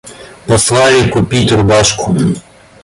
Послали 0.47 1.09
купить 1.11 1.51
рубашку. 1.51 2.15